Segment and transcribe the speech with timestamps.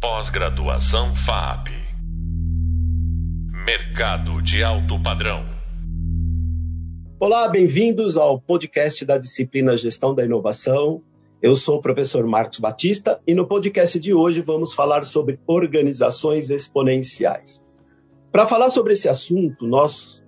[0.00, 1.70] Pós-graduação FAP.
[3.66, 5.44] Mercado de alto padrão.
[7.18, 11.02] Olá, bem-vindos ao podcast da disciplina Gestão da Inovação.
[11.42, 16.48] Eu sou o professor Marcos Batista e no podcast de hoje vamos falar sobre organizações
[16.48, 17.60] exponenciais.
[18.30, 20.22] Para falar sobre esse assunto, nós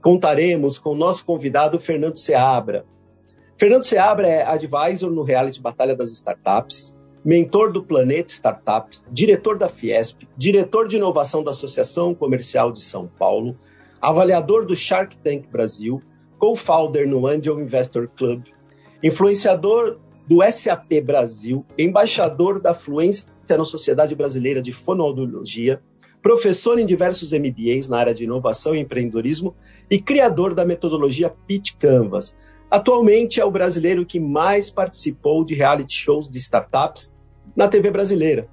[0.00, 2.84] contaremos com o nosso convidado Fernando Seabra.
[3.58, 6.95] Fernando Seabra é advisor no reality Batalha das Startups,
[7.26, 13.08] mentor do Planeta Startup, diretor da Fiesp, diretor de inovação da Associação Comercial de São
[13.18, 13.58] Paulo,
[14.00, 16.00] avaliador do Shark Tank Brasil,
[16.38, 18.44] co-founder no Angel Investor Club,
[19.02, 19.98] influenciador
[20.28, 25.82] do SAP Brasil, embaixador da Fluência na Sociedade Brasileira de Fonoaudiologia,
[26.22, 29.52] professor em diversos MBAs na área de inovação e empreendedorismo
[29.90, 32.36] e criador da metodologia Pitch Canvas.
[32.70, 37.15] Atualmente é o brasileiro que mais participou de reality shows de startups
[37.54, 38.48] na TV brasileira.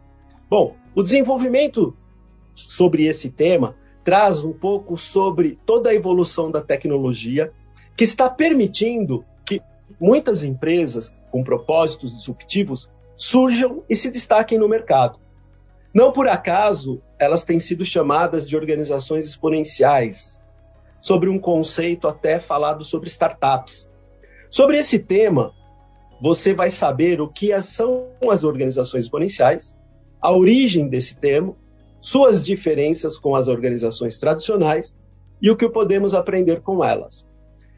[0.49, 1.95] Bom, o desenvolvimento
[2.55, 7.51] sobre esse tema traz um pouco sobre toda a evolução da tecnologia
[7.95, 9.61] que está permitindo que
[9.99, 15.19] muitas empresas com propósitos disruptivos surjam e se destaquem no mercado.
[15.93, 20.41] Não por acaso elas têm sido chamadas de organizações exponenciais,
[21.03, 23.91] sobre um conceito até falado sobre startups.
[24.49, 25.53] Sobre esse tema,
[26.23, 29.75] você vai saber o que são as organizações exponenciais,
[30.21, 31.57] a origem desse termo,
[31.99, 34.97] suas diferenças com as organizações tradicionais
[35.41, 37.27] e o que podemos aprender com elas.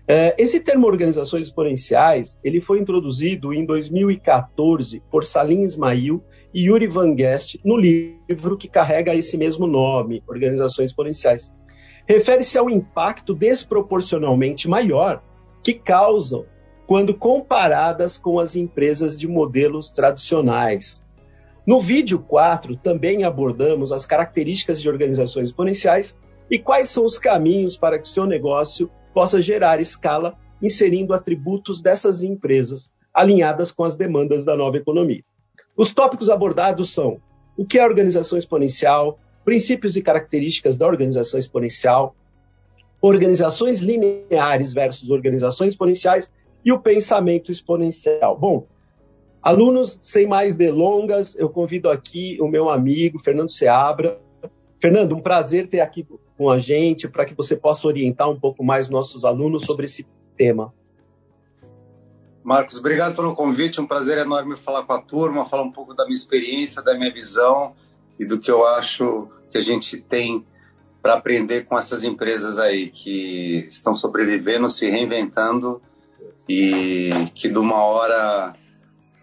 [0.08, 6.24] É, esse termo organizações exponenciais ele foi introduzido em 2014 por Salim Ismail
[6.54, 11.52] e Yuri Van Guest no livro que carrega esse mesmo nome, Organizações Exponenciais.
[12.08, 15.24] Refere-se ao impacto desproporcionalmente maior
[15.64, 16.46] que causam
[16.88, 21.04] quando comparadas com as empresas de modelos tradicionais.
[21.66, 26.16] No vídeo 4, também abordamos as características de organizações exponenciais
[26.50, 32.22] e quais são os caminhos para que seu negócio possa gerar escala, inserindo atributos dessas
[32.22, 35.24] empresas alinhadas com as demandas da nova economia.
[35.76, 37.20] Os tópicos abordados são
[37.58, 42.16] o que é organização exponencial, princípios e características da organização exponencial,
[43.02, 46.30] organizações lineares versus organizações exponenciais
[46.66, 48.38] e o pensamento exponencial.
[48.38, 48.68] Bom,
[49.42, 54.20] alunos, sem mais delongas, eu convido aqui o meu amigo Fernando Seabra.
[54.82, 56.06] Fernando, um prazer ter aqui
[56.36, 60.08] com a gente para que você possa orientar um pouco mais nossos alunos sobre esse
[60.36, 60.74] tema.
[62.44, 63.80] Marcos, obrigado pelo convite.
[63.80, 67.12] Um prazer enorme falar com a turma, falar um pouco da minha experiência, da minha
[67.12, 67.74] visão
[68.20, 70.46] e do que eu acho que a gente tem
[71.02, 75.82] para aprender com essas empresas aí que estão sobrevivendo, se reinventando
[76.48, 78.54] e que de uma hora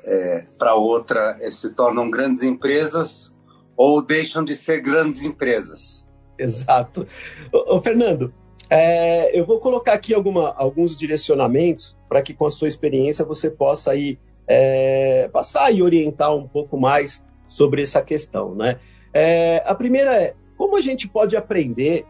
[0.05, 3.35] é, para outra é, se tornam grandes empresas
[3.77, 6.07] ou deixam de ser grandes empresas.
[6.39, 7.07] Exato.
[7.53, 8.33] Ô, ô Fernando,
[8.69, 13.51] é, eu vou colocar aqui alguma, alguns direcionamentos para que com a sua experiência você
[13.51, 18.55] possa aí, é, passar e orientar um pouco mais sobre essa questão.
[18.55, 18.79] Né?
[19.13, 22.07] É, a primeira é como a gente pode aprender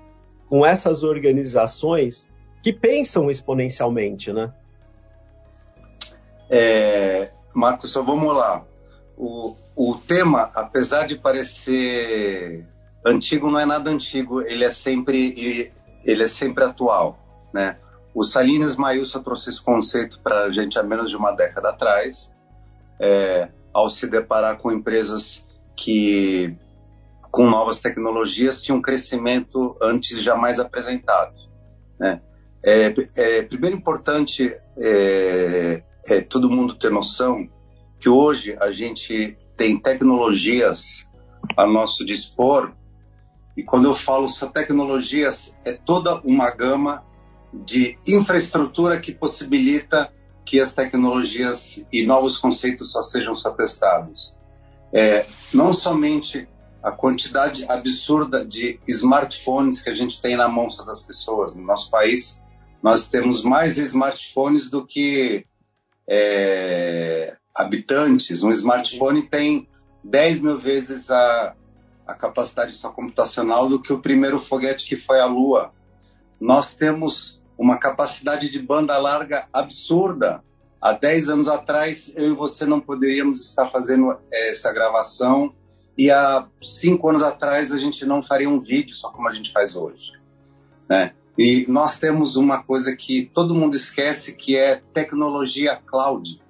[0.46, 2.28] com essas organizações
[2.62, 4.52] que pensam exponencialmente, né?
[6.54, 8.62] É, Marcos, só vamos lá.
[9.16, 12.66] O, o tema, apesar de parecer
[13.04, 15.72] antigo não é nada antigo, ele é sempre
[16.04, 17.18] ele é sempre atual,
[17.54, 17.78] né?
[18.14, 22.30] O Salines Mailson trouxe esse conceito para a gente há menos de uma década atrás,
[23.00, 26.54] é, ao se deparar com empresas que
[27.30, 31.34] com novas tecnologias tinham um crescimento antes jamais apresentado,
[31.98, 32.20] né?
[32.64, 37.48] É, é primeiro importante é, é todo mundo ter noção
[38.00, 41.08] que hoje a gente tem tecnologias
[41.56, 42.72] a nosso dispor
[43.56, 47.04] e quando eu falo só tecnologias, é toda uma gama
[47.52, 50.12] de infraestrutura que possibilita
[50.44, 54.38] que as tecnologias e novos conceitos só sejam só testados.
[54.92, 56.48] É, não somente
[56.82, 61.54] a quantidade absurda de smartphones que a gente tem na mão das pessoas.
[61.54, 62.40] No nosso país,
[62.82, 65.46] nós temos mais smartphones do que
[66.08, 68.42] é, habitantes.
[68.42, 69.68] Um smartphone tem
[70.04, 71.54] 10 mil vezes a,
[72.06, 75.72] a capacidade só computacional do que o primeiro foguete que foi à Lua.
[76.40, 80.42] Nós temos uma capacidade de banda larga absurda.
[80.80, 85.54] Há 10 anos atrás, eu e você não poderíamos estar fazendo eh, essa gravação,
[85.96, 89.52] e há 5 anos atrás, a gente não faria um vídeo só como a gente
[89.52, 90.12] faz hoje.
[90.88, 91.14] Né?
[91.42, 96.40] E nós temos uma coisa que todo mundo esquece, que é tecnologia cloud.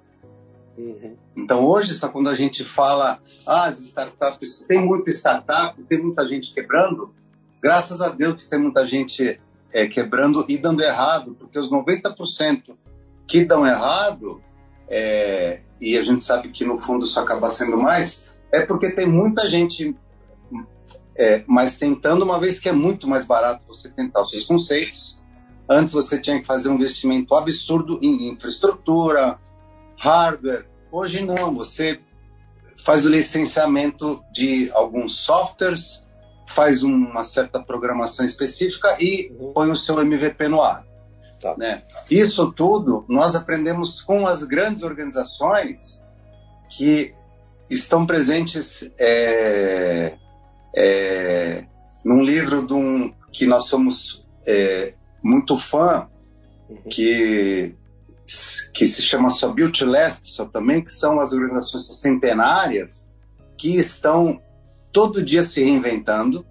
[0.77, 1.15] Uhum.
[1.35, 6.27] Então hoje, só quando a gente fala, ah, as startups, tem muita startup, tem muita
[6.27, 7.11] gente quebrando,
[7.59, 9.41] graças a Deus que tem muita gente
[9.73, 12.77] é, quebrando e dando errado, porque os 90%
[13.25, 14.43] que dão errado,
[14.87, 19.07] é, e a gente sabe que no fundo isso acaba sendo mais, é porque tem
[19.07, 19.95] muita gente
[21.17, 25.21] é, mas tentando, uma vez que é muito mais barato você tentar os seus conceitos,
[25.69, 29.39] antes você tinha que fazer um investimento absurdo em infraestrutura,
[29.97, 30.65] hardware.
[30.91, 31.99] Hoje não, você
[32.77, 36.03] faz o licenciamento de alguns softwares,
[36.47, 39.53] faz uma certa programação específica e uhum.
[39.53, 40.85] põe o seu MVP no ar.
[41.39, 41.55] Tá.
[41.57, 41.83] Né?
[42.09, 46.01] Isso tudo nós aprendemos com as grandes organizações
[46.69, 47.13] que
[47.69, 50.15] estão presentes é,
[50.75, 51.65] é,
[52.03, 56.07] num livro de um, que nós somos é, muito fã,
[56.69, 56.77] uhum.
[56.89, 57.75] que,
[58.73, 63.15] que se chama só Beauty Last, só também, que são as organizações centenárias
[63.57, 64.41] que estão
[64.91, 66.45] todo dia se reinventando,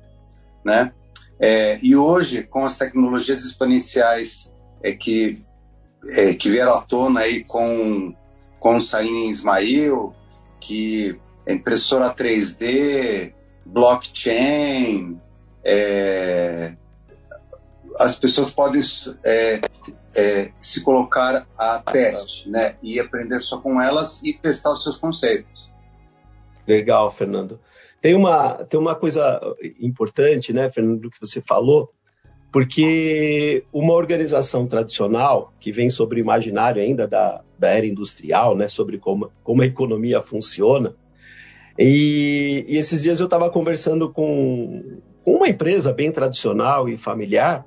[0.65, 0.93] né?
[1.39, 4.53] É, e hoje, com as tecnologias exponenciais
[4.83, 5.41] é, que,
[6.11, 8.15] é, que vieram à tona aí com,
[8.61, 10.15] com o Salim Ismail,
[10.61, 13.35] que é impressora 3D,
[13.65, 15.19] blockchain,
[15.65, 16.75] é,
[17.99, 18.81] as pessoas podem
[19.25, 19.61] é,
[20.17, 22.77] é, se colocar a teste, né?
[22.83, 25.71] E aprender só com elas e testar os seus conceitos.
[26.67, 27.59] Legal, Fernando.
[28.01, 29.41] Tem uma, tem uma coisa
[29.81, 31.93] importante, né, Fernando, do que você falou,
[32.53, 38.67] porque uma organização tradicional, que vem sobre o imaginário ainda da, da era industrial, né,
[38.67, 40.97] sobre como, como a economia funciona,
[41.79, 47.67] e, e esses dias eu estava conversando com, com uma empresa bem tradicional e familiar,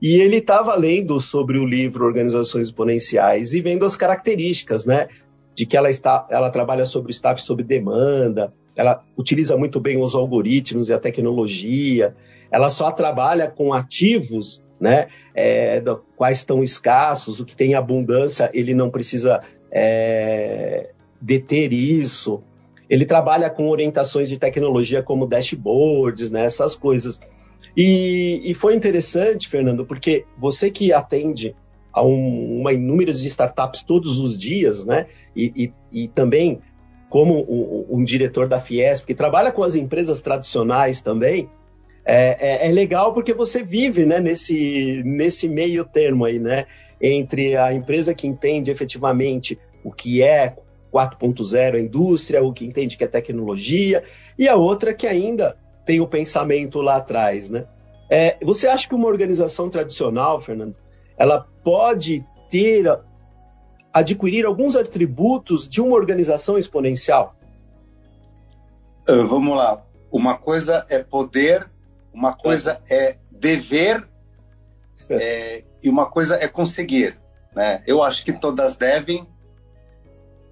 [0.00, 5.08] e ele estava lendo sobre o livro Organizações Exponenciais e vendo as características, né?
[5.54, 10.14] De que ela, está, ela trabalha sobre staff sob demanda, ela utiliza muito bem os
[10.14, 12.14] algoritmos e a tecnologia,
[12.48, 15.08] ela só trabalha com ativos, né?
[15.34, 19.40] É, do, quais estão escassos, o que tem abundância, ele não precisa
[19.70, 20.90] é,
[21.20, 22.42] deter isso.
[22.88, 27.20] Ele trabalha com orientações de tecnologia como dashboards, né, essas coisas.
[27.76, 31.54] E, e foi interessante, Fernando, porque você que atende
[31.92, 35.06] a um, uma inúmeras startups todos os dias, né,
[35.36, 36.60] e, e, e também
[37.08, 41.48] como um, um, diretor da Fiesp, que trabalha com as empresas tradicionais também,
[42.04, 46.66] é, é, é, legal porque você vive né, nesse, nesse meio termo aí, né?
[47.00, 50.56] Entre a empresa que entende efetivamente o que é
[50.92, 54.04] 4.0 a indústria, o que entende que é tecnologia,
[54.38, 57.66] e a outra que ainda tem o pensamento lá atrás, né?
[58.10, 60.74] É, você acha que uma organização tradicional, Fernando,
[61.16, 62.86] ela pode ter,
[63.92, 67.34] adquirir alguns atributos de uma organização exponencial?
[69.08, 69.82] Uh, vamos lá.
[70.10, 71.70] Uma coisa é poder,
[72.12, 74.08] uma coisa é, é dever
[75.10, 77.18] é, e uma coisa é conseguir.
[77.54, 77.82] Né?
[77.86, 79.26] Eu acho que todas devem,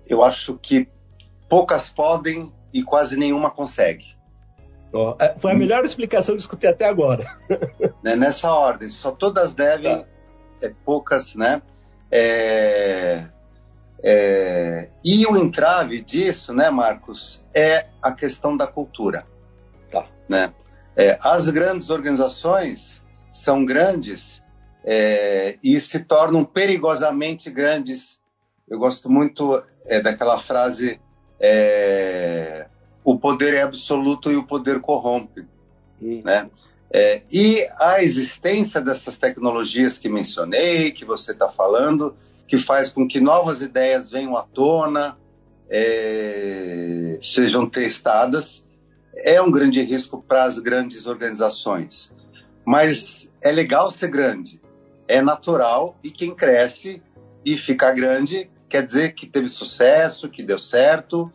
[0.08, 0.88] eu acho que
[1.48, 4.16] poucas podem e quase nenhuma consegue.
[4.92, 7.26] Oh, foi a melhor explicação que escutei até agora.
[8.02, 10.06] Né, nessa ordem, só todas devem, tá.
[10.62, 11.60] é, poucas, né?
[12.08, 13.24] É,
[14.04, 19.26] é, e o entrave disso, né, Marcos, é a questão da cultura.
[19.90, 20.06] Tá.
[20.28, 20.52] Né?
[20.94, 23.02] É, as grandes organizações
[23.32, 24.42] são grandes
[24.84, 28.20] é, e se tornam perigosamente grandes
[28.68, 31.00] eu gosto muito é, daquela frase:
[31.40, 32.66] é,
[33.04, 35.46] o poder é absoluto e o poder corrompe.
[36.00, 36.22] Uhum.
[36.24, 36.50] Né?
[36.90, 43.06] É, e a existência dessas tecnologias que mencionei, que você está falando, que faz com
[43.06, 45.16] que novas ideias venham à tona,
[45.68, 48.68] é, sejam testadas,
[49.14, 52.14] é um grande risco para as grandes organizações.
[52.64, 54.60] Mas é legal ser grande,
[55.06, 57.02] é natural e quem cresce
[57.44, 61.32] e fica grande quer dizer que teve sucesso, que deu certo.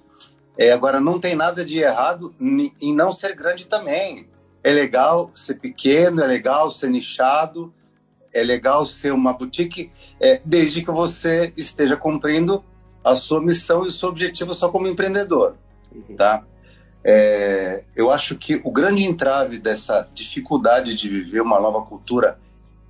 [0.56, 4.30] É, agora, não tem nada de errado em não ser grande também.
[4.64, 7.74] É legal ser pequeno, é legal ser nichado,
[8.32, 12.64] é legal ser uma boutique, é, desde que você esteja cumprindo
[13.04, 15.56] a sua missão e o seu objetivo só como empreendedor,
[15.92, 16.16] uhum.
[16.16, 16.46] tá?
[17.04, 22.38] É, eu acho que o grande entrave dessa dificuldade de viver uma nova cultura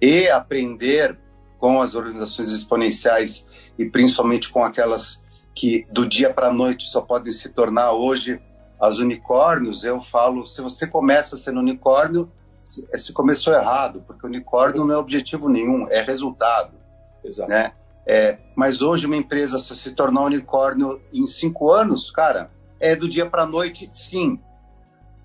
[0.02, 1.18] e aprender
[1.58, 3.48] com as organizações exponenciais
[3.78, 5.24] e principalmente com aquelas
[5.54, 8.42] que do dia para a noite só podem se tornar hoje
[8.80, 12.32] as unicórnios, eu falo, se você começa sendo unicórnio,
[12.64, 16.74] se começou errado, porque unicórnio não é objetivo nenhum, é resultado.
[17.24, 17.50] Exato.
[17.50, 17.74] Né?
[18.08, 22.50] É, mas hoje uma empresa só se tornar unicórnio em cinco anos, cara,
[22.80, 24.40] é do dia para a noite, sim.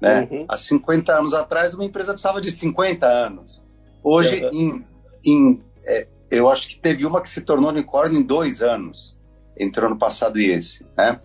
[0.00, 0.29] Né?
[0.31, 0.45] Uhum.
[0.47, 3.65] Há 50 anos atrás, uma empresa precisava de 50 anos.
[4.03, 4.53] Hoje, uhum.
[4.53, 4.87] em,
[5.25, 9.18] em é, eu acho que teve uma que se tornou unicórnio em dois anos,
[9.59, 10.87] entre o ano passado e esse.
[10.97, 11.21] Né?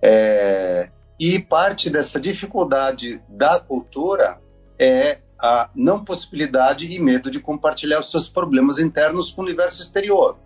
[0.00, 4.40] É, e parte dessa dificuldade da cultura
[4.78, 9.82] é a não possibilidade e medo de compartilhar os seus problemas internos com o universo
[9.82, 10.38] exterior.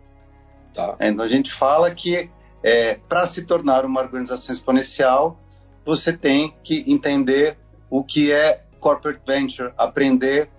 [0.75, 0.97] Tá.
[1.01, 2.31] Então a gente fala que
[2.63, 5.39] é, para se tornar uma organização exponencial,
[5.85, 10.51] você tem que entender o que é corporate venture, aprender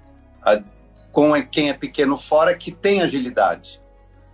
[0.44, 0.62] a,
[1.18, 3.82] com quem é pequeno fora que tem agilidade.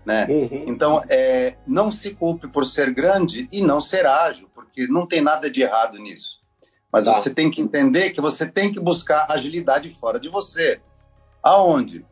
[0.05, 0.27] Né?
[0.29, 0.65] Uhum.
[0.67, 5.21] Então, é, não se culpe por ser grande e não ser ágil, porque não tem
[5.21, 6.41] nada de errado nisso.
[6.91, 7.13] Mas tá.
[7.13, 10.81] você tem que entender que você tem que buscar agilidade fora de você.
[11.41, 12.05] Aonde?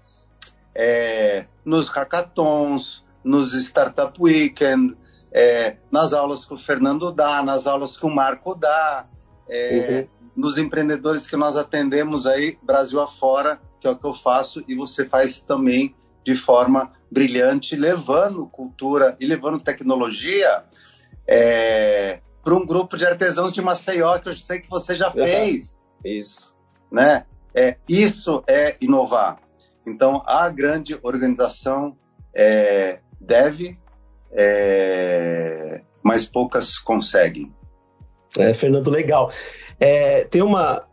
[0.73, 4.95] É, nos hackathons, nos Startup Weekend,
[5.33, 9.05] é, nas aulas que o Fernando dá, nas aulas que o Marco dá,
[9.49, 10.29] é, uhum.
[10.33, 14.75] nos empreendedores que nós atendemos aí, Brasil afora, que é o que eu faço, e
[14.75, 20.63] você faz também de forma brilhante, levando cultura e levando tecnologia
[21.27, 25.89] é, para um grupo de artesãos de Maceió, que eu sei que você já fez.
[26.05, 26.55] Isso.
[26.91, 27.25] Né?
[27.55, 29.39] É, isso é inovar.
[29.85, 31.97] Então, a grande organização
[32.33, 33.79] é, deve,
[34.31, 37.51] é, mas poucas conseguem.
[38.37, 39.31] É, Fernando, legal.
[39.79, 40.87] É, tem uma.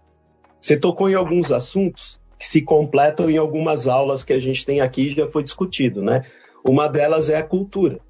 [0.59, 4.81] Você tocou em alguns assuntos que se completam em algumas aulas que a gente tem
[4.81, 6.25] aqui já foi discutido, né?
[6.67, 8.01] Uma delas é a cultura.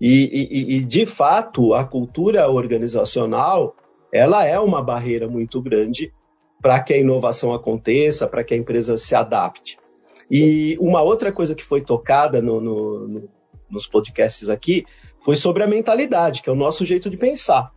[0.00, 3.76] E, e, e, de fato, a cultura organizacional
[4.12, 6.12] ela é uma barreira muito grande
[6.60, 9.78] para que a inovação aconteça, para que a empresa se adapte.
[10.30, 13.28] E uma outra coisa que foi tocada no, no, no,
[13.70, 14.84] nos podcasts aqui
[15.20, 17.72] foi sobre a mentalidade, que é o nosso jeito de pensar.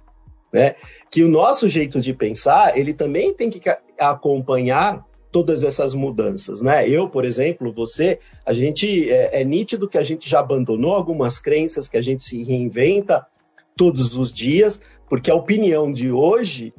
[0.52, 0.76] Né?
[1.10, 3.62] Que o nosso jeito de pensar, ele também tem que
[4.00, 6.88] acompanhar todas essas mudanças, né?
[6.88, 11.40] Eu, por exemplo, você, a gente é, é nítido que a gente já abandonou algumas
[11.40, 13.28] crenças, que a gente se reinventa
[13.76, 16.74] todos os dias, porque a opinião de hoje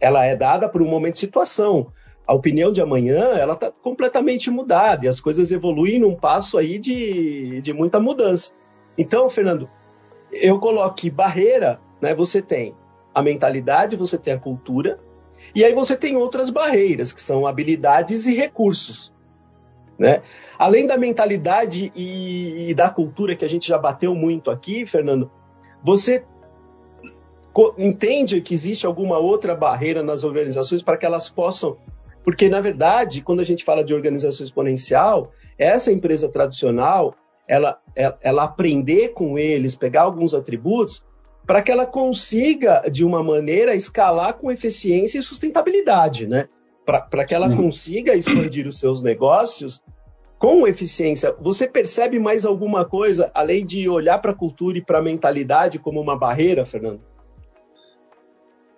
[0.00, 1.92] ela é dada por um momento de situação.
[2.26, 6.80] A opinião de amanhã ela está completamente mudada e as coisas evoluem num passo aí
[6.80, 8.50] de, de muita mudança.
[8.98, 9.70] Então, Fernando,
[10.32, 12.12] eu coloco aqui barreira, né?
[12.12, 12.74] Você tem
[13.14, 14.98] a mentalidade, você tem a cultura,
[15.56, 19.10] e aí você tem outras barreiras, que são habilidades e recursos.
[19.98, 20.20] Né?
[20.58, 25.30] Além da mentalidade e, e da cultura que a gente já bateu muito aqui, Fernando,
[25.82, 26.22] você
[27.78, 31.78] entende que existe alguma outra barreira nas organizações para que elas possam.
[32.22, 37.14] Porque, na verdade, quando a gente fala de organização exponencial, essa empresa tradicional,
[37.48, 41.02] ela, ela, ela aprender com eles, pegar alguns atributos,
[41.46, 46.48] para que ela consiga, de uma maneira, escalar com eficiência e sustentabilidade, né?
[46.84, 47.56] Para que ela Sim.
[47.56, 49.82] consiga expandir os seus negócios
[50.38, 51.34] com eficiência.
[51.40, 55.78] Você percebe mais alguma coisa, além de olhar para a cultura e para a mentalidade
[55.78, 57.00] como uma barreira, Fernando?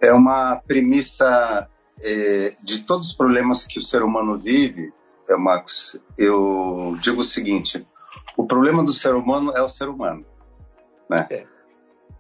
[0.01, 1.69] É uma premissa
[2.03, 4.93] é, de todos os problemas que o ser humano vive,
[5.29, 5.99] é, Marcos.
[6.17, 7.87] Eu digo o seguinte:
[8.37, 10.25] o problema do ser humano é o ser humano.
[11.11, 11.27] Né?
[11.31, 11.58] É.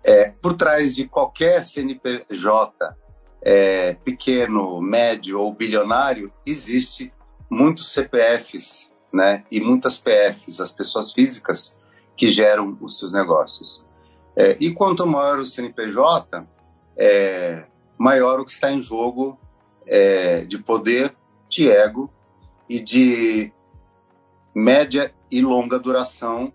[0.04, 2.96] É, por trás de qualquer CNPJ,
[3.42, 7.12] é, pequeno, médio ou bilionário, existe
[7.50, 11.78] muitos CPFs né, e muitas PFs, as pessoas físicas
[12.16, 13.86] que geram os seus negócios.
[14.36, 16.46] É, e quanto maior o CNPJ,
[16.96, 19.38] é, maior o que está em jogo
[19.86, 21.14] é, de poder,
[21.48, 22.10] de ego
[22.68, 23.52] e de
[24.54, 26.52] média e longa duração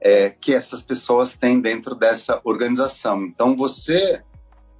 [0.00, 3.24] é, que essas pessoas têm dentro dessa organização.
[3.24, 4.22] Então, você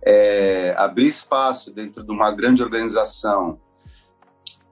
[0.02, 3.58] é, abrir espaço dentro de uma grande organização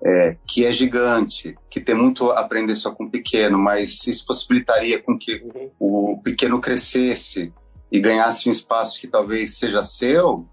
[0.03, 4.25] é, que é gigante, que tem muito a aprender só com o pequeno, mas isso
[4.25, 5.71] possibilitaria com que uhum.
[5.79, 7.53] o pequeno crescesse
[7.91, 10.47] e ganhasse um espaço que talvez seja seu,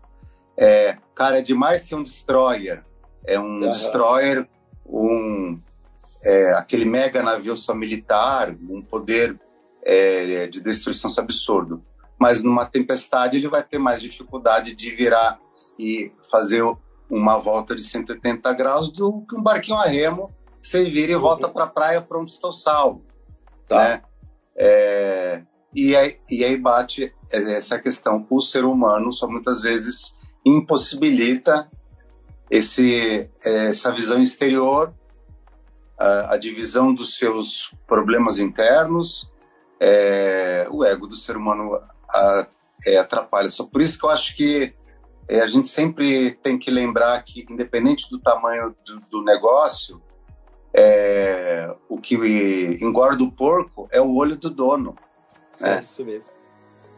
[0.57, 2.83] é, cara, é demais ser um destroyer.
[3.25, 3.69] É um uhum.
[3.69, 4.47] destroyer,
[4.85, 5.59] um,
[6.23, 9.39] é, aquele mega navio só militar, um poder
[9.85, 11.83] é, de destruição absurdo.
[12.19, 15.39] Mas numa tempestade ele vai ter mais dificuldade de virar
[15.77, 16.63] e fazer
[17.09, 20.33] uma volta de 180 graus do que um barquinho a remo.
[20.59, 23.05] Você vira e volta para a praia para onde estou salvo.
[23.67, 23.75] Tá.
[23.75, 24.01] Né?
[24.57, 25.41] É,
[25.75, 28.25] e, aí, e aí bate essa questão.
[28.29, 30.15] O ser humano só muitas vezes
[30.45, 31.69] impossibilita
[32.49, 34.93] esse, essa visão exterior,
[35.97, 39.29] a, a divisão dos seus problemas internos,
[39.79, 41.79] é, o ego do ser humano
[42.13, 42.47] a,
[42.87, 43.49] é, atrapalha.
[43.49, 44.73] Só por isso que eu acho que
[45.27, 50.01] é, a gente sempre tem que lembrar que, independente do tamanho do, do negócio,
[50.73, 52.15] é, o que
[52.81, 54.95] engorda o porco é o olho do dono.
[55.59, 55.77] Né?
[55.77, 56.29] É isso mesmo.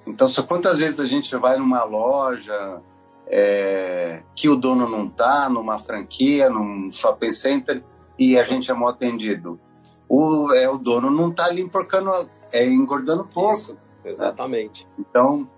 [0.06, 2.82] Então, só quantas vezes a gente vai numa loja
[3.28, 7.84] é, que o dono não está, numa franquia, num shopping center,
[8.18, 9.60] e a gente é mal atendido?
[10.10, 13.58] O, é, o dono não está ali porcando, é engordando porco.
[13.58, 14.86] Isso, exatamente.
[14.86, 15.06] Né?
[15.10, 15.50] Então,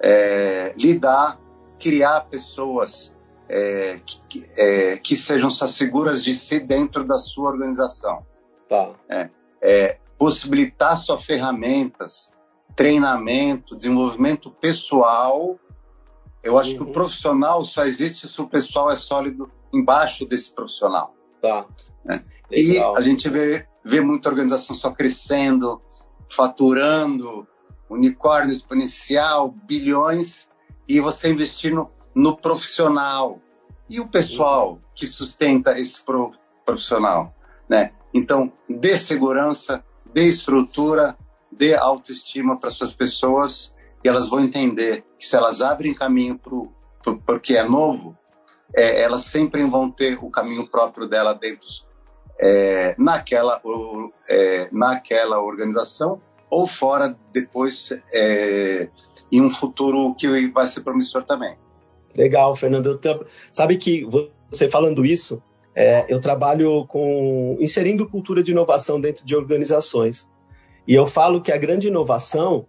[0.00, 1.38] é, lidar,
[1.78, 3.14] criar pessoas
[3.48, 8.24] é, que, é, que, sejam só seguras de si dentro da sua organização.
[8.68, 8.90] Tá.
[9.08, 9.30] É,
[9.60, 12.32] é, possibilitar só ferramentas,
[12.74, 15.58] treinamento, desenvolvimento pessoal.
[16.42, 16.76] Eu acho uhum.
[16.76, 16.92] que o uhum.
[16.92, 21.14] profissional só existe se o pessoal é sólido embaixo desse profissional.
[21.40, 21.66] Tá.
[22.04, 22.24] Né?
[22.50, 25.80] E a gente vê, vê muita organização só crescendo,
[26.28, 27.46] faturando,
[27.88, 30.48] unicórnio exponencial, bilhões,
[30.88, 33.40] e você investindo no profissional.
[33.88, 36.32] E o pessoal que sustenta esse pro,
[36.64, 37.34] profissional,
[37.68, 37.92] né?
[38.14, 41.16] Então, dê segurança, dê estrutura,
[41.50, 43.74] dê autoestima para suas pessoas
[44.04, 48.16] e elas vão entender que se elas abrem caminho para porque é novo,
[48.74, 51.66] é, elas sempre vão ter o caminho próprio dela dentro
[52.42, 53.62] é, naquela,
[54.28, 56.20] é, naquela organização
[56.50, 58.88] ou fora depois é,
[59.30, 61.56] em um futuro que vai ser promissor também.
[62.14, 63.00] Legal, Fernando.
[63.02, 64.04] Eu, sabe que
[64.50, 65.40] você falando isso,
[65.74, 70.28] é, eu trabalho com inserindo cultura de inovação dentro de organizações.
[70.86, 72.66] E eu falo que a grande inovação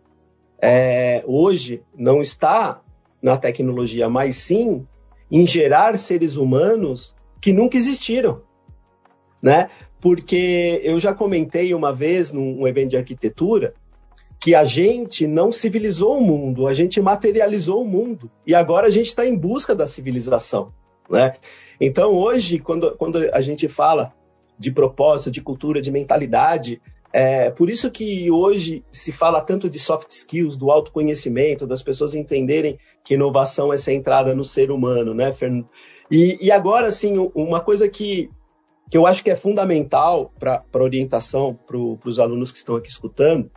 [0.61, 2.79] é, hoje não está
[3.21, 4.87] na tecnologia, mas sim
[5.31, 8.43] em gerar seres humanos que nunca existiram,
[9.43, 9.69] né?
[9.99, 13.73] Porque eu já comentei uma vez num evento de arquitetura
[14.39, 18.89] que a gente não civilizou o mundo, a gente materializou o mundo e agora a
[18.89, 20.73] gente está em busca da civilização,
[21.09, 21.33] né?
[21.79, 24.13] Então hoje, quando, quando a gente fala
[24.57, 29.79] de propósito, de cultura, de mentalidade, é por isso que hoje se fala tanto de
[29.79, 35.31] soft skills, do autoconhecimento, das pessoas entenderem que inovação é centrada no ser humano, né,
[35.31, 35.69] Fernando?
[36.11, 38.29] E, e agora, assim, uma coisa que,
[38.89, 42.89] que eu acho que é fundamental para a orientação para os alunos que estão aqui
[42.89, 43.49] escutando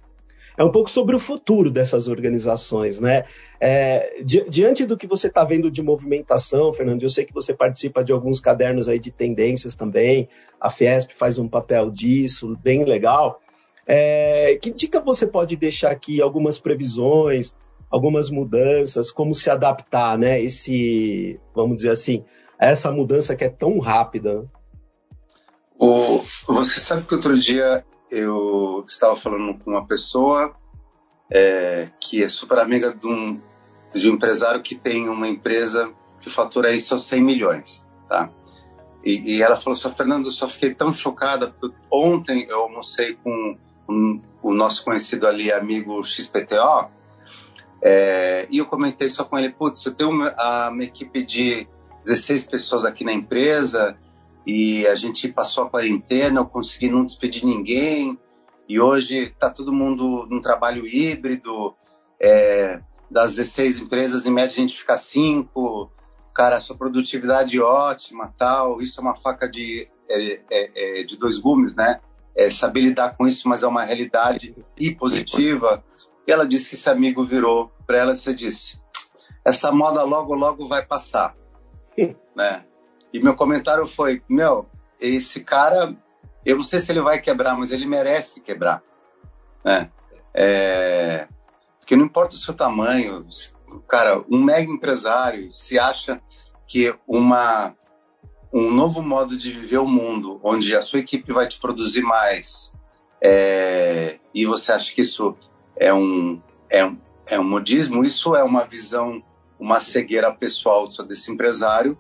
[0.57, 3.25] é um pouco sobre o futuro dessas organizações, né?
[3.61, 7.53] É, di diante do que você está vendo de movimentação, Fernando, eu sei que você
[7.53, 10.29] participa de alguns cadernos aí de tendências também,
[10.61, 13.41] a Fiesp faz um papel disso, bem legal.
[13.87, 17.55] É, que dica você pode deixar aqui, algumas previsões,
[17.91, 20.41] algumas mudanças, como se adaptar, né?
[20.41, 22.25] Esse, vamos dizer assim,
[22.59, 24.49] a essa mudança que é tão rápida.
[25.79, 30.55] O, você sabe que outro dia eu estava falando com uma pessoa
[31.31, 33.41] é, que é super amiga de um,
[33.93, 38.31] de um empresário que tem uma empresa que fatura isso aos 100 milhões, tá?
[39.05, 43.57] E, e ela falou, só Fernando, só fiquei tão chocada, porque ontem eu almocei com
[43.89, 46.91] um, o nosso conhecido ali, amigo XPTO,
[47.83, 50.35] é, e eu comentei só com ele, putz, eu tenho uma,
[50.69, 51.69] uma equipe de
[52.03, 53.97] 16 pessoas aqui na empresa,
[54.47, 58.19] e a gente passou a quarentena, eu consegui não despedir ninguém,
[58.69, 61.75] e hoje está todo mundo num trabalho híbrido,
[62.21, 62.81] é,
[63.11, 65.91] das 16 empresas, em média a gente fica 5,
[66.35, 71.39] cara, sua produtividade ótima, tal, isso é uma faca de, é, é, é, de dois
[71.39, 72.01] gumes, né?
[72.37, 75.83] É saber lidar com isso, mas é uma realidade e positiva.
[76.29, 78.79] E ela disse que esse amigo virou para ela e você disse,
[79.45, 81.35] essa moda logo, logo vai passar,
[82.37, 82.65] né?
[83.17, 84.67] E meu comentário foi: meu,
[85.01, 85.97] esse cara,
[86.45, 88.83] eu não sei se ele vai quebrar, mas ele merece quebrar.
[89.65, 89.91] Né?
[90.35, 91.27] É,
[91.79, 93.27] porque não importa o seu tamanho,
[93.89, 96.21] cara, um mega empresário se acha
[96.67, 97.75] que uma
[98.53, 102.73] um novo modo de viver o mundo, onde a sua equipe vai te produzir mais,
[103.21, 105.37] é, e você acha que isso
[105.75, 106.99] é um, é, um,
[107.29, 109.23] é um modismo, isso é uma visão,
[109.59, 111.99] uma cegueira pessoal desse empresário,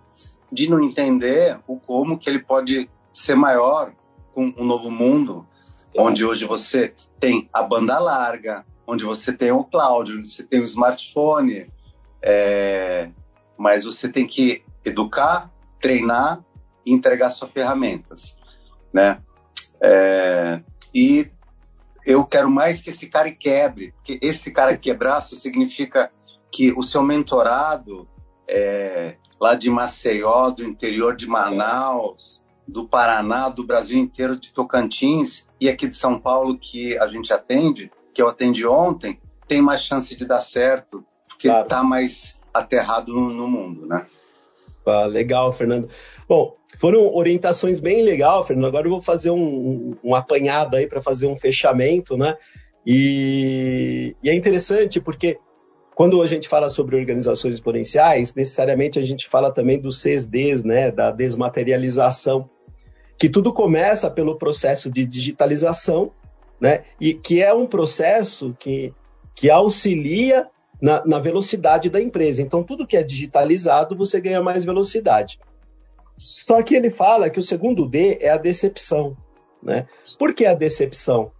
[0.50, 3.92] de não entender o como que ele pode ser maior
[4.34, 5.46] com um novo mundo,
[5.96, 10.60] onde hoje você tem a banda larga, onde você tem o cloud, onde você tem
[10.60, 11.66] o smartphone,
[12.22, 13.10] é,
[13.56, 16.44] mas você tem que educar, treinar
[16.84, 18.36] e entregar suas ferramentas,
[18.92, 19.20] né?
[19.80, 20.60] É,
[20.94, 21.30] e
[22.06, 26.10] eu quero mais que esse cara quebre, porque esse cara quebrar significa
[26.52, 28.08] que o seu mentorado
[28.48, 35.46] é, lá de Maceió, do interior de Manaus, do Paraná, do Brasil inteiro, de Tocantins
[35.60, 39.82] e aqui de São Paulo que a gente atende, que eu atendi ontem tem mais
[39.82, 41.86] chance de dar certo, porque está claro.
[41.86, 44.06] mais aterrado no, no mundo, né?
[44.84, 45.88] Ah, legal, Fernando.
[46.28, 48.66] Bom, foram orientações bem legal, Fernando.
[48.66, 52.36] Agora eu vou fazer um, um, um apanhado aí para fazer um fechamento, né?
[52.86, 55.38] E, e, é interessante porque
[55.96, 60.90] quando a gente fala sobre organizações exponenciais, necessariamente a gente fala também dos CSDs, né?
[60.90, 62.50] Da desmaterialização,
[63.18, 66.12] que tudo começa pelo processo de digitalização,
[66.60, 66.84] né?
[67.00, 68.92] E que é um processo que,
[69.34, 70.46] que auxilia
[70.82, 72.42] na, na, velocidade da empresa.
[72.42, 75.40] Então, tudo que é digitalizado, você ganha mais velocidade.
[76.14, 79.16] Só que ele fala que o segundo D é a decepção.
[79.62, 79.86] Né?
[80.18, 81.32] Por que a decepção?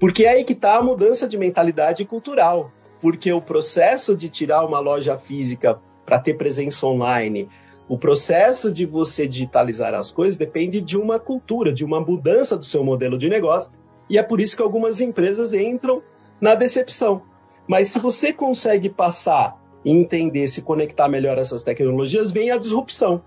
[0.00, 2.72] Porque é aí que está a mudança de mentalidade cultural.
[3.02, 7.48] Porque o processo de tirar uma loja física para ter presença online,
[7.88, 12.64] o processo de você digitalizar as coisas depende de uma cultura, de uma mudança do
[12.64, 13.72] seu modelo de negócio.
[14.08, 16.00] E é por isso que algumas empresas entram
[16.40, 17.22] na decepção.
[17.66, 22.56] Mas se você consegue passar e entender, se conectar melhor a essas tecnologias, vem a
[22.56, 23.20] disrupção.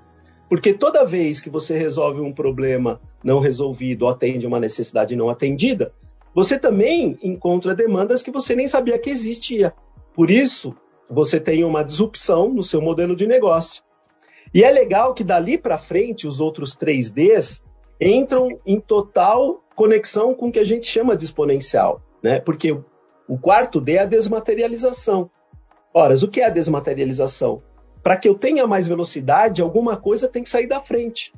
[0.48, 5.92] Porque toda vez que você resolve um problema não resolvido atende uma necessidade não atendida,
[6.36, 9.74] você também encontra demandas que você nem sabia que existia.
[10.13, 10.76] Por isso,
[11.10, 13.82] você tem uma disrupção no seu modelo de negócio.
[14.54, 17.63] E é legal que dali para frente os outros 3Ds
[18.02, 22.41] entram em total conexão com o que a gente chama de exponencial, né?
[22.41, 22.78] Porque
[23.28, 25.30] o quarto D é a desmaterialização.
[25.93, 27.63] Ora, o que é a desmaterialização?
[28.04, 31.34] Para que eu tenha mais velocidade, alguma coisa tem que sair da frente.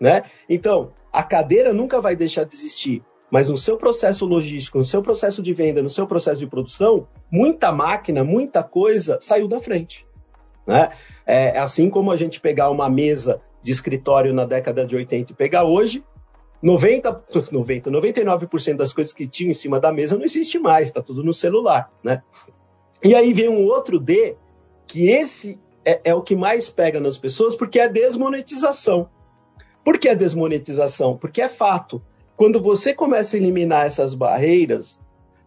[0.00, 0.24] Né?
[0.48, 5.02] Então, a cadeira nunca vai deixar de existir, mas no seu processo logístico, no seu
[5.02, 10.06] processo de venda, no seu processo de produção, muita máquina, muita coisa saiu da frente.
[10.66, 10.90] Né?
[11.26, 15.34] É assim como a gente pegar uma mesa de escritório na década de 80 e
[15.34, 16.04] pegar hoje,
[16.62, 21.02] 90, 90, 99% das coisas que tinham em cima da mesa não existe mais, está
[21.02, 22.22] tudo no celular, né?
[23.02, 24.36] E aí vem um outro D,
[24.86, 29.08] que esse é, é, o que mais pega nas pessoas, porque é a desmonetização.
[29.84, 31.16] Por que a desmonetização?
[31.16, 32.02] Porque é fato.
[32.38, 34.98] Quando você começa a eliminar essas barreiras,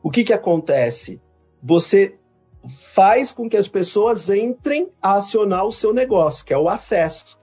[0.04, 1.19] o que, que acontece?
[1.63, 2.13] Você
[2.93, 7.39] faz com que as pessoas entrem a acionar o seu negócio, que é o acesso.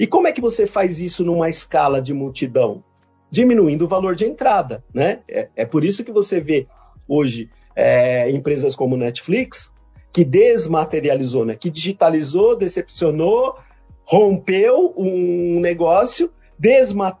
[0.00, 2.82] E como é que você faz isso numa escala de multidão?
[3.30, 5.20] diminuindo o valor de entrada, né?
[5.28, 6.66] É, é por isso que você vê
[7.06, 9.72] hoje é, empresas como Netflix
[10.12, 11.54] que desmaterializou, né?
[11.54, 13.56] Que digitalizou, decepcionou,
[14.04, 17.18] rompeu um negócio, desma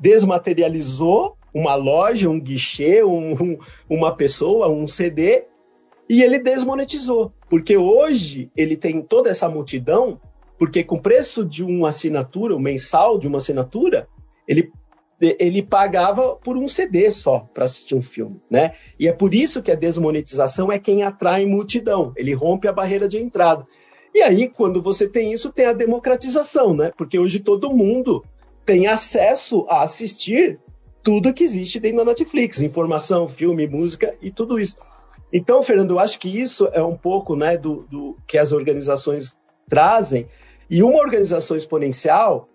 [0.00, 5.44] desmaterializou uma loja, um guichê, um, um, uma pessoa, um CD,
[6.08, 7.32] e ele desmonetizou.
[7.48, 10.20] Porque hoje ele tem toda essa multidão,
[10.58, 14.06] porque com o preço de uma assinatura, o mensal de uma assinatura,
[14.46, 14.70] ele
[15.18, 18.74] ele pagava por um CD só para assistir um filme, né?
[19.00, 23.08] E é por isso que a desmonetização é quem atrai multidão, ele rompe a barreira
[23.08, 23.66] de entrada.
[24.14, 26.92] E aí, quando você tem isso, tem a democratização, né?
[26.96, 28.22] Porque hoje todo mundo
[28.66, 30.58] tem acesso a assistir
[31.02, 34.76] tudo que existe dentro da Netflix, informação, filme, música e tudo isso.
[35.32, 39.38] Então, Fernando, eu acho que isso é um pouco né, do, do que as organizações
[39.68, 40.26] trazem.
[40.68, 42.48] E uma organização exponencial,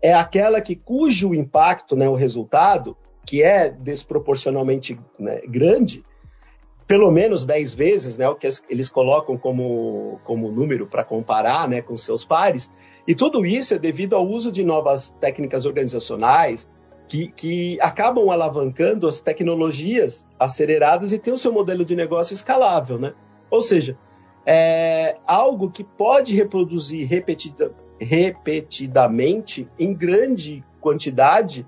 [0.00, 6.04] é aquela que cujo impacto, né, o resultado, que é desproporcionalmente né, grande,
[6.86, 11.82] pelo menos 10 vezes, né, o que eles colocam como, como número para comparar né,
[11.82, 12.70] com seus pares,
[13.06, 16.68] e tudo isso é devido ao uso de novas técnicas organizacionais
[17.08, 22.98] que, que acabam alavancando as tecnologias aceleradas e ter o seu modelo de negócio escalável.
[22.98, 23.14] Né?
[23.48, 23.96] Ou seja,
[24.44, 31.66] é algo que pode reproduzir repetida, repetidamente em grande quantidade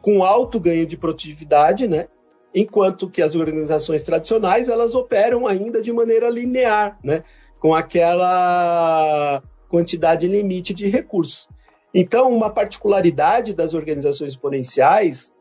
[0.00, 2.08] com alto ganho de produtividade, né?
[2.54, 7.22] Enquanto que as organizações tradicionais elas operam ainda de maneira linear, né?
[7.58, 11.48] Com aquela quantidade limite de recursos.
[11.94, 15.32] Então, uma particularidade das organizações exponenciais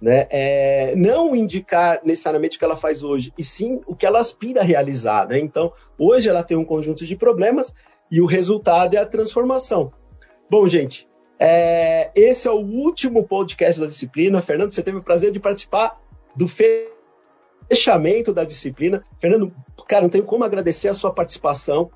[0.00, 4.20] né, é não indicar necessariamente o que ela faz hoje, e sim o que ela
[4.20, 5.26] aspira a realizar.
[5.26, 5.40] Né?
[5.40, 7.74] Então, hoje ela tem um conjunto de problemas,
[8.08, 9.92] e o resultado é a transformação.
[10.48, 14.40] Bom, gente, é, esse é o último podcast da disciplina.
[14.40, 16.00] Fernando, você teve o prazer de participar
[16.34, 16.46] do
[17.68, 19.04] fechamento da disciplina.
[19.20, 19.52] Fernando,
[19.88, 21.90] cara, não tenho como agradecer a sua participação,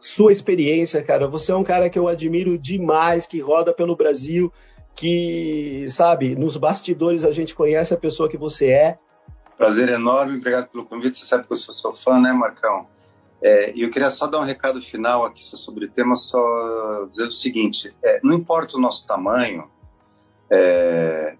[0.00, 1.28] sua experiência, cara.
[1.28, 4.52] Você é um cara que eu admiro demais, que roda pelo Brasil,
[4.96, 8.98] que, sabe, nos bastidores a gente conhece a pessoa que você é.
[9.56, 11.18] Prazer enorme, obrigado pelo convite.
[11.18, 12.86] Você sabe que eu sou seu fã, né, Marcão?
[13.42, 17.28] É, e eu queria só dar um recado final aqui sobre o tema, só dizer
[17.28, 19.70] o seguinte: é, não importa o nosso tamanho,
[20.50, 21.36] é,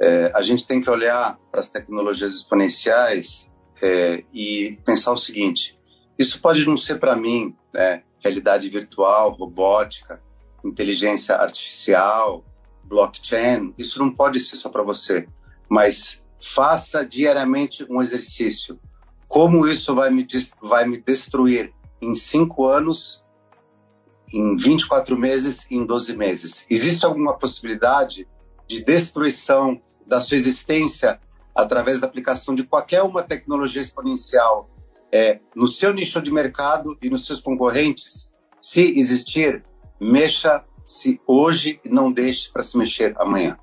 [0.00, 5.78] é a gente tem que olhar para as tecnologias exponenciais é, e pensar o seguinte:
[6.22, 10.22] isso pode não ser para mim, né, realidade virtual, robótica,
[10.64, 12.44] inteligência artificial,
[12.84, 15.26] blockchain, isso não pode ser só para você,
[15.68, 18.78] mas faça diariamente um exercício.
[19.26, 20.26] Como isso vai me,
[20.60, 23.24] vai me destruir em cinco anos,
[24.32, 26.66] em 24 meses, em 12 meses?
[26.70, 28.28] Existe alguma possibilidade
[28.68, 31.20] de destruição da sua existência
[31.54, 34.70] através da aplicação de qualquer uma tecnologia exponencial
[35.12, 38.32] é, no seu nicho de mercado e nos seus concorrentes?
[38.60, 39.62] Se existir,
[40.00, 43.58] mexa-se hoje e não deixe para se mexer amanhã.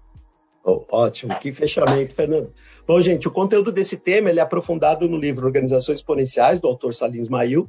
[0.64, 2.54] Oh, ótimo, que fechamento, Fernando.
[2.86, 7.20] Bom, gente, o conteúdo desse tema é aprofundado no livro Organizações Exponenciais, do autor Salim
[7.20, 7.68] Ismail,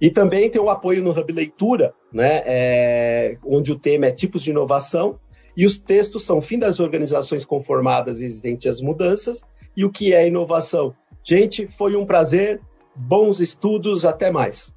[0.00, 4.42] e também tem o apoio no Hub Leitura, né, é, onde o tema é tipos
[4.42, 5.18] de inovação,
[5.56, 9.42] e os textos são fim das organizações conformadas e existentes às mudanças,
[9.76, 10.94] e o que é inovação.
[11.24, 12.60] Gente, foi um prazer,
[12.96, 14.74] bons estudos, até mais.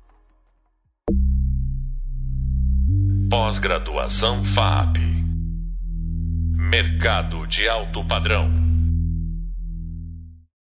[3.30, 4.98] Pós-graduação FAP
[6.70, 8.69] Mercado de alto padrão.